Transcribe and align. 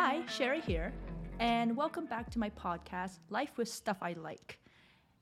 Hi, 0.00 0.24
Sherry 0.26 0.60
here, 0.60 0.92
and 1.40 1.76
welcome 1.76 2.06
back 2.06 2.30
to 2.30 2.38
my 2.38 2.50
podcast, 2.50 3.18
Life 3.30 3.58
with 3.58 3.68
Stuff 3.68 3.96
I 4.00 4.12
Like. 4.12 4.60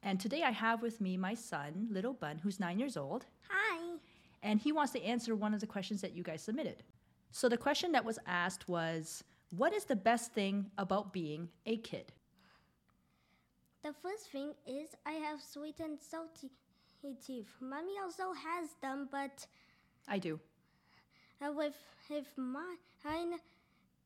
And 0.02 0.20
today 0.20 0.42
I 0.42 0.50
have 0.50 0.82
with 0.82 1.00
me 1.00 1.16
my 1.16 1.32
son, 1.32 1.88
Little 1.90 2.12
Bun, 2.12 2.36
who's 2.42 2.60
nine 2.60 2.78
years 2.78 2.98
old, 2.98 3.24
Hi. 3.48 3.96
and 4.42 4.60
he 4.60 4.72
wants 4.72 4.92
to 4.92 5.02
answer 5.02 5.34
one 5.34 5.54
of 5.54 5.60
the 5.60 5.66
questions 5.66 6.02
that 6.02 6.12
you 6.14 6.22
guys 6.22 6.42
submitted. 6.42 6.82
So 7.30 7.48
the 7.48 7.56
question 7.56 7.90
that 7.92 8.04
was 8.04 8.18
asked 8.26 8.68
was 8.68 9.24
What 9.56 9.72
is 9.72 9.86
the 9.86 9.96
best 9.96 10.34
thing 10.34 10.66
about 10.76 11.10
being 11.10 11.48
a 11.64 11.78
kid? 11.78 12.12
The 13.82 13.94
first 14.02 14.30
thing 14.30 14.52
is 14.66 14.90
I 15.06 15.12
have 15.12 15.40
sweet 15.40 15.80
and 15.80 15.98
salty 15.98 16.50
teeth. 17.24 17.48
Mommy 17.60 17.94
also 18.02 18.32
has 18.34 18.68
them, 18.82 19.08
but 19.10 19.46
I 20.06 20.18
do. 20.18 20.38
uh, 21.40 21.50
with 21.52 21.76
with 22.10 22.26
mine, 22.36 23.38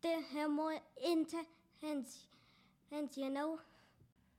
they 0.02 0.16
have 0.34 0.50
more 0.50 0.78
intense, 1.04 2.26
you 3.16 3.30
know. 3.30 3.58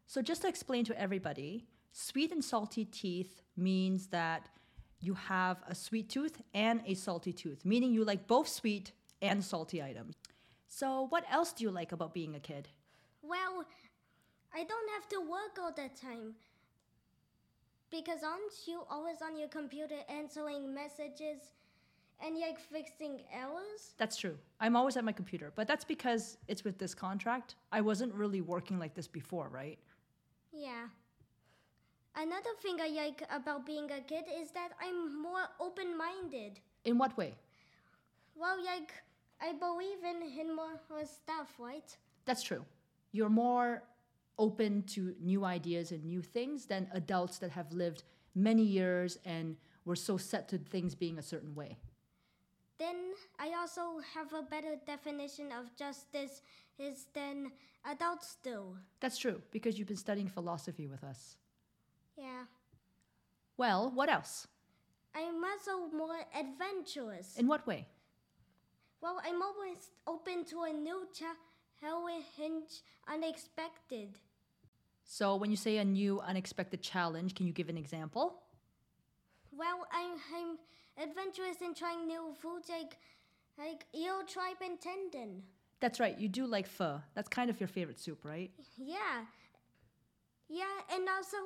So, 0.07 0.21
just 0.21 0.41
to 0.41 0.47
explain 0.47 0.85
to 0.85 0.99
everybody, 0.99 1.65
sweet 1.91 2.31
and 2.31 2.43
salty 2.43 2.85
teeth 2.85 3.41
means 3.55 4.07
that 4.07 4.49
you 4.99 5.13
have 5.13 5.57
a 5.67 5.75
sweet 5.75 6.09
tooth 6.09 6.41
and 6.53 6.81
a 6.85 6.93
salty 6.93 7.33
tooth, 7.33 7.65
meaning 7.65 7.93
you 7.93 8.03
like 8.03 8.27
both 8.27 8.47
sweet 8.47 8.91
and 9.21 9.43
salty 9.43 9.81
items. 9.81 10.15
So, 10.67 11.07
what 11.09 11.25
else 11.29 11.53
do 11.53 11.63
you 11.63 11.71
like 11.71 11.91
about 11.91 12.13
being 12.13 12.35
a 12.35 12.39
kid? 12.39 12.69
Well, 13.21 13.65
I 14.53 14.63
don't 14.63 14.89
have 14.93 15.07
to 15.09 15.19
work 15.19 15.57
all 15.61 15.71
the 15.71 15.89
time. 15.99 16.35
Because 17.89 18.23
aren't 18.23 18.53
you 18.67 18.83
always 18.89 19.17
on 19.21 19.37
your 19.37 19.49
computer 19.49 19.97
answering 20.07 20.73
messages 20.73 21.39
and 22.23 22.37
you 22.37 22.45
like 22.45 22.59
fixing 22.59 23.21
errors? 23.33 23.93
That's 23.97 24.17
true. 24.17 24.37
I'm 24.59 24.75
always 24.75 24.97
at 24.97 25.03
my 25.03 25.11
computer, 25.11 25.51
but 25.55 25.67
that's 25.67 25.83
because 25.83 26.37
it's 26.47 26.63
with 26.63 26.77
this 26.77 26.93
contract. 26.93 27.55
I 27.71 27.81
wasn't 27.81 28.13
really 28.13 28.41
working 28.41 28.79
like 28.79 28.93
this 28.93 29.07
before, 29.07 29.49
right? 29.49 29.79
Yeah. 30.51 30.87
Another 32.15 32.49
thing 32.61 32.77
I 32.81 32.89
like 32.89 33.23
about 33.31 33.65
being 33.65 33.89
a 33.91 34.01
kid 34.01 34.25
is 34.39 34.51
that 34.51 34.69
I'm 34.81 35.21
more 35.21 35.45
open 35.59 35.97
minded. 35.97 36.59
In 36.83 36.97
what 36.97 37.17
way? 37.17 37.35
Well, 38.35 38.57
like, 38.63 38.91
I 39.41 39.53
believe 39.53 40.03
in, 40.03 40.39
in 40.39 40.55
more 40.55 40.79
stuff, 41.05 41.53
right? 41.57 41.95
That's 42.25 42.43
true. 42.43 42.65
You're 43.11 43.29
more 43.29 43.83
open 44.37 44.83
to 44.83 45.15
new 45.21 45.45
ideas 45.45 45.91
and 45.91 46.03
new 46.03 46.21
things 46.21 46.65
than 46.65 46.87
adults 46.93 47.37
that 47.39 47.51
have 47.51 47.71
lived 47.71 48.03
many 48.35 48.63
years 48.63 49.17
and 49.25 49.55
were 49.85 49.95
so 49.95 50.17
set 50.17 50.49
to 50.49 50.57
things 50.57 50.95
being 50.95 51.17
a 51.17 51.21
certain 51.21 51.53
way. 51.55 51.77
Then 52.81 53.13
I 53.37 53.53
also 53.59 54.01
have 54.15 54.33
a 54.33 54.41
better 54.41 54.73
definition 54.87 55.51
of 55.51 55.75
justice 55.77 56.41
is 56.79 57.05
than 57.13 57.51
adults 57.85 58.37
do. 58.41 58.75
That's 58.99 59.19
true, 59.19 59.39
because 59.51 59.77
you've 59.77 59.87
been 59.87 59.97
studying 59.97 60.27
philosophy 60.27 60.87
with 60.87 61.03
us. 61.03 61.37
Yeah. 62.17 62.45
Well, 63.55 63.91
what 63.93 64.09
else? 64.09 64.47
I'm 65.13 65.43
also 65.43 65.95
more 65.95 66.21
adventurous. 66.33 67.37
In 67.37 67.45
what 67.47 67.67
way? 67.67 67.85
Well, 68.99 69.21
I'm 69.23 69.43
always 69.43 69.91
open 70.07 70.43
to 70.45 70.63
a 70.63 70.73
new 70.73 71.07
challenge, 71.13 72.71
unexpected. 73.07 74.17
So, 75.03 75.35
when 75.35 75.51
you 75.51 75.57
say 75.57 75.77
a 75.77 75.85
new 75.85 76.19
unexpected 76.21 76.81
challenge, 76.81 77.35
can 77.35 77.45
you 77.45 77.53
give 77.53 77.69
an 77.69 77.77
example? 77.77 78.41
Well, 79.51 79.85
I'm, 79.91 80.17
I'm 80.35 81.09
adventurous 81.09 81.61
in 81.61 81.73
trying 81.73 82.07
new 82.07 82.33
foods 82.41 82.69
like, 82.69 82.97
like 83.57 83.85
eel 83.95 84.23
tripe 84.27 84.61
and 84.63 84.79
tendon. 84.79 85.43
That's 85.79 85.99
right, 85.99 86.17
you 86.17 86.29
do 86.29 86.45
like 86.45 86.67
pho. 86.67 87.01
That's 87.15 87.27
kind 87.27 87.49
of 87.49 87.59
your 87.59 87.67
favorite 87.67 87.99
soup, 87.99 88.23
right? 88.23 88.51
Yeah. 88.77 89.25
Yeah, 90.47 90.65
and 90.93 91.07
also, 91.09 91.37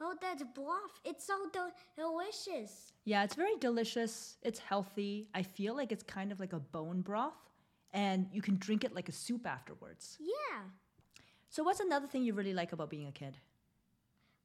oh, 0.00 0.14
that 0.20 0.54
broth. 0.54 1.00
It's 1.04 1.26
so 1.26 1.34
del- 1.52 1.72
delicious. 1.96 2.92
Yeah, 3.04 3.24
it's 3.24 3.34
very 3.34 3.56
delicious. 3.60 4.36
It's 4.42 4.58
healthy. 4.58 5.28
I 5.34 5.42
feel 5.42 5.74
like 5.76 5.92
it's 5.92 6.04
kind 6.04 6.30
of 6.32 6.40
like 6.40 6.52
a 6.52 6.60
bone 6.60 7.00
broth, 7.00 7.34
and 7.92 8.28
you 8.32 8.40
can 8.40 8.56
drink 8.56 8.84
it 8.84 8.94
like 8.94 9.08
a 9.08 9.12
soup 9.12 9.46
afterwards. 9.46 10.16
Yeah. 10.20 10.60
So, 11.50 11.62
what's 11.62 11.80
another 11.80 12.06
thing 12.06 12.22
you 12.22 12.34
really 12.34 12.54
like 12.54 12.72
about 12.72 12.88
being 12.88 13.08
a 13.08 13.12
kid? 13.12 13.36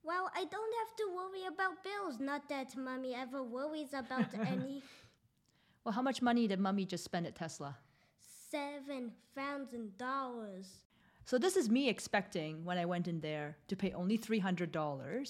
Well, 0.08 0.32
I 0.34 0.46
don't 0.46 0.74
have 0.82 0.96
to 0.96 1.06
worry 1.14 1.46
about 1.54 1.84
bills. 1.84 2.18
Not 2.22 2.48
that 2.48 2.78
mommy 2.78 3.14
ever 3.14 3.44
worries 3.44 3.94
about 3.94 4.34
any. 4.48 4.82
Well, 5.84 5.92
how 5.92 6.02
much 6.02 6.22
money 6.22 6.48
did 6.48 6.60
mommy 6.62 6.86
just 6.86 7.04
spend 7.04 7.28
at 7.28 7.36
Tesla? 7.36 7.78
Seven 8.50 9.12
thousand 9.36 9.98
dollars. 9.98 10.68
So, 11.26 11.38
this 11.38 11.58
is 11.58 11.70
me 11.70 11.90
expecting 11.90 12.64
when 12.64 12.78
I 12.78 12.86
went 12.86 13.10
in 13.10 13.20
there 13.20 13.58
to 13.68 13.76
pay 13.76 13.92
only 13.92 14.18
$300. 14.18 14.40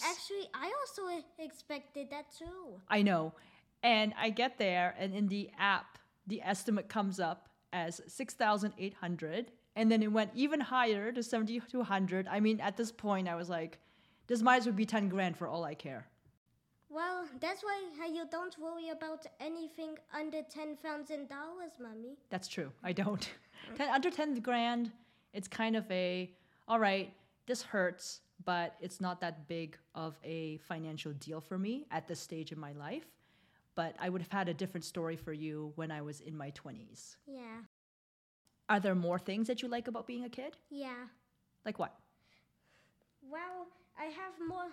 Actually, 0.04 0.48
I 0.54 0.72
also 0.80 1.24
expected 1.40 2.12
that 2.12 2.26
too. 2.38 2.80
I 2.88 3.02
know. 3.02 3.34
And 3.82 4.14
I 4.16 4.30
get 4.30 4.60
there, 4.60 4.94
and 5.00 5.16
in 5.16 5.28
the 5.28 5.50
app, 5.58 5.98
the 6.28 6.40
estimate 6.44 6.88
comes 6.88 7.20
up 7.20 7.50
as 7.74 8.00
6,800. 8.06 9.52
And 9.76 9.92
then 9.92 10.04
it 10.04 10.12
went 10.12 10.32
even 10.36 10.60
higher 10.60 11.12
to 11.12 11.24
7,200. 11.24 12.28
I 12.28 12.40
mean, 12.42 12.60
at 12.60 12.78
this 12.78 12.92
point, 12.92 13.28
I 13.28 13.34
was 13.34 13.50
like, 13.50 13.80
this 14.28 14.42
might 14.42 14.58
as 14.58 14.66
well 14.66 14.76
be 14.76 14.86
10 14.86 15.10
grand 15.10 15.38
for 15.38 15.48
all 15.48 15.64
I 15.64 15.74
care. 15.74 16.06
Well, 16.90 17.26
that's 17.42 17.64
why 17.64 17.82
you 18.08 18.26
don't 18.32 18.58
worry 18.60 18.90
about 18.90 19.26
anything 19.42 19.98
under 20.18 20.42
ten 20.44 20.78
thousand 20.78 21.28
dollars, 21.28 21.72
mommy. 21.82 22.18
That's 22.30 22.48
true. 22.48 22.72
I 22.82 22.94
don't. 22.94 23.30
10, 23.78 23.90
under 23.90 24.10
10 24.10 24.36
grand, 24.40 24.92
it's 25.34 25.50
kind 25.50 25.76
of 25.76 25.90
a, 25.92 26.32
all 26.68 26.80
right, 26.80 27.14
this 27.46 27.62
hurts, 27.62 28.22
but 28.46 28.76
it's 28.80 29.02
not 29.02 29.20
that 29.20 29.48
big 29.50 29.78
of 29.96 30.16
a 30.24 30.58
financial 30.60 31.12
deal 31.14 31.42
for 31.42 31.58
me 31.58 31.86
at 31.92 32.08
this 32.08 32.22
stage 32.22 32.52
in 32.54 32.60
my 32.60 32.72
life. 32.72 33.06
But 33.76 33.96
I 34.00 34.08
would 34.10 34.22
have 34.22 34.32
had 34.32 34.48
a 34.48 34.54
different 34.54 34.86
story 34.86 35.18
for 35.18 35.34
you 35.34 35.74
when 35.76 35.92
I 35.92 36.02
was 36.02 36.22
in 36.22 36.36
my 36.38 36.52
20s. 36.52 37.18
Yeah. 37.28 37.62
Are 38.70 38.80
there 38.80 38.96
more 38.96 39.20
things 39.20 39.48
that 39.48 39.62
you 39.62 39.68
like 39.68 39.88
about 39.88 40.08
being 40.08 40.24
a 40.24 40.30
kid? 40.30 40.56
Yeah. 40.70 40.96
Like 41.66 41.80
what? 41.80 41.94
Well, 43.32 43.68
I 44.00 44.06
have 44.06 44.34
more, 44.48 44.68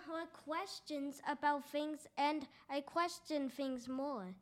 questions 0.45 1.21
about 1.29 1.67
things 1.69 2.07
and 2.17 2.47
I 2.69 2.81
question 2.81 3.49
things 3.49 3.87
more. 3.89 4.35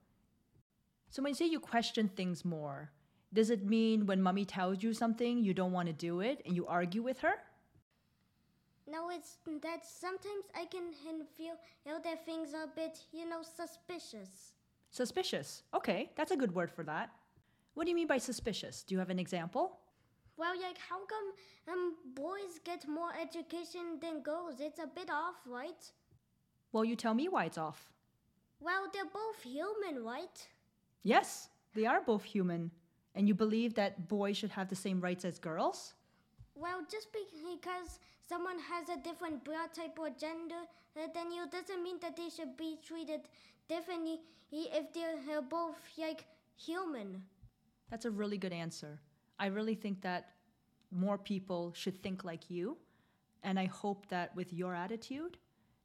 So 1.09 1.23
when 1.23 1.31
you 1.31 1.35
say 1.35 1.45
you 1.45 1.59
question 1.59 2.09
things 2.09 2.43
more, 2.43 2.91
does 3.33 3.49
it 3.49 3.65
mean 3.65 4.05
when 4.05 4.21
mommy 4.21 4.45
tells 4.45 4.83
you 4.83 4.93
something, 4.93 5.43
you 5.43 5.53
don't 5.53 5.71
want 5.71 5.87
to 5.87 5.93
do 5.93 6.19
it 6.19 6.41
and 6.45 6.55
you 6.55 6.67
argue 6.67 7.01
with 7.01 7.19
her? 7.19 7.35
No, 8.87 9.09
it's 9.09 9.37
that 9.61 9.85
sometimes 9.85 10.45
I 10.53 10.65
can 10.65 10.91
feel 11.37 11.55
you 11.85 11.91
know, 11.91 11.99
that 12.03 12.25
things 12.25 12.53
are 12.53 12.65
a 12.65 12.75
bit, 12.75 12.99
you 13.11 13.27
know, 13.27 13.41
suspicious. 13.41 14.53
Suspicious. 14.91 15.63
Okay, 15.73 16.11
that's 16.15 16.31
a 16.31 16.37
good 16.37 16.53
word 16.53 16.69
for 16.69 16.83
that. 16.83 17.09
What 17.73 17.85
do 17.85 17.89
you 17.89 17.95
mean 17.95 18.07
by 18.07 18.19
suspicious? 18.19 18.83
Do 18.83 18.93
you 18.93 18.99
have 18.99 19.09
an 19.09 19.19
example? 19.19 19.79
Well, 20.37 20.53
like, 20.61 20.77
how 20.77 21.05
come 21.05 21.73
um, 21.73 21.95
get 22.63 22.87
more 22.87 23.11
education 23.19 23.99
than 24.01 24.21
girls? 24.21 24.55
It's 24.59 24.79
a 24.79 24.87
bit 24.87 25.09
off, 25.09 25.35
right? 25.45 25.91
Well, 26.71 26.85
you 26.85 26.95
tell 26.95 27.13
me 27.13 27.27
why 27.27 27.45
it's 27.45 27.57
off. 27.57 27.91
Well, 28.59 28.87
they're 28.91 29.05
both 29.05 29.43
human, 29.43 30.03
right? 30.03 30.47
Yes, 31.03 31.49
they 31.73 31.85
are 31.85 32.01
both 32.01 32.23
human. 32.23 32.71
And 33.15 33.27
you 33.27 33.35
believe 33.35 33.75
that 33.75 34.07
boys 34.07 34.37
should 34.37 34.51
have 34.51 34.69
the 34.69 34.75
same 34.75 34.99
rights 34.99 35.23
as 35.25 35.37
girls? 35.37 35.93
Well, 36.55 36.81
just 36.89 37.09
because 37.11 37.99
someone 38.27 38.57
has 38.59 38.89
a 38.89 39.01
different 39.03 39.43
blood 39.43 39.73
type 39.73 39.99
or 39.99 40.09
gender, 40.09 40.61
then 40.95 41.31
you 41.31 41.45
doesn't 41.51 41.83
mean 41.83 41.99
that 42.01 42.15
they 42.15 42.29
should 42.29 42.57
be 42.57 42.77
treated 42.85 43.21
differently 43.67 44.19
if 44.51 44.93
they're 44.93 45.41
both 45.41 45.75
like 45.97 46.25
human. 46.55 47.23
That's 47.89 48.05
a 48.05 48.11
really 48.11 48.37
good 48.37 48.53
answer. 48.53 48.99
I 49.39 49.47
really 49.47 49.75
think 49.75 50.01
that 50.01 50.32
more 50.93 51.17
people 51.17 51.73
should 51.75 52.01
think 52.01 52.23
like 52.23 52.49
you. 52.49 52.77
And 53.43 53.59
I 53.59 53.65
hope 53.65 54.07
that 54.09 54.35
with 54.35 54.53
your 54.53 54.73
attitude, 54.73 55.37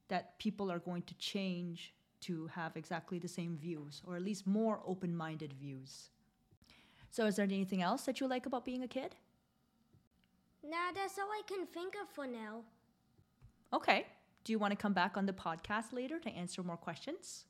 that 0.07 0.37
people 0.39 0.71
are 0.71 0.79
going 0.79 1.03
to 1.03 1.13
change 1.15 1.93
to 2.21 2.47
have 2.47 2.75
exactly 2.75 3.19
the 3.19 3.27
same 3.27 3.57
views, 3.57 4.01
or 4.05 4.15
at 4.15 4.21
least 4.21 4.45
more 4.45 4.81
open 4.85 5.15
minded 5.15 5.53
views. 5.53 6.09
So, 7.11 7.25
is 7.25 7.37
there 7.37 7.45
anything 7.45 7.81
else 7.81 8.03
that 8.03 8.19
you 8.19 8.27
like 8.27 8.45
about 8.45 8.65
being 8.65 8.83
a 8.83 8.87
kid? 8.87 9.15
Nah, 10.63 10.91
that's 10.93 11.17
all 11.17 11.29
I 11.31 11.41
can 11.47 11.65
think 11.65 11.95
of 12.01 12.09
for 12.09 12.27
now. 12.27 12.61
Okay. 13.73 14.05
Do 14.43 14.51
you 14.53 14.59
want 14.59 14.71
to 14.71 14.77
come 14.77 14.93
back 14.93 15.17
on 15.17 15.25
the 15.25 15.33
podcast 15.33 15.93
later 15.93 16.19
to 16.19 16.29
answer 16.29 16.63
more 16.63 16.77
questions? 16.77 17.45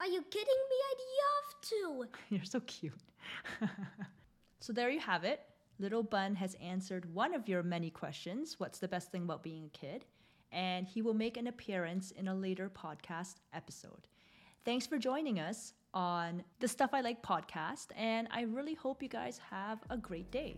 Are 0.00 0.06
you 0.06 0.22
kidding 0.22 0.60
me? 0.70 0.76
I'd 0.90 1.02
love 1.22 1.60
to. 1.70 2.18
You're 2.34 2.44
so 2.44 2.60
cute. 2.60 2.94
so, 4.60 4.72
there 4.72 4.90
you 4.90 5.00
have 5.00 5.24
it. 5.24 5.40
Little 5.80 6.02
Bun 6.02 6.34
has 6.34 6.54
answered 6.60 7.14
one 7.14 7.34
of 7.34 7.48
your 7.48 7.62
many 7.62 7.88
questions 7.88 8.56
What's 8.58 8.78
the 8.78 8.88
best 8.88 9.10
thing 9.10 9.22
about 9.22 9.42
being 9.42 9.64
a 9.64 9.68
kid? 9.70 10.04
And 10.52 10.86
he 10.86 11.00
will 11.00 11.14
make 11.14 11.38
an 11.38 11.46
appearance 11.46 12.10
in 12.10 12.28
a 12.28 12.34
later 12.34 12.68
podcast 12.68 13.36
episode. 13.54 14.06
Thanks 14.64 14.86
for 14.86 14.98
joining 14.98 15.40
us 15.40 15.72
on 15.94 16.44
the 16.58 16.68
Stuff 16.68 16.90
I 16.92 17.00
Like 17.00 17.22
podcast, 17.22 17.86
and 17.96 18.28
I 18.30 18.42
really 18.42 18.74
hope 18.74 19.02
you 19.02 19.08
guys 19.08 19.40
have 19.50 19.78
a 19.88 19.96
great 19.96 20.30
day. 20.30 20.56